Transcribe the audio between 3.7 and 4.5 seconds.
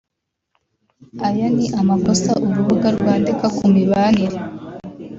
mibanire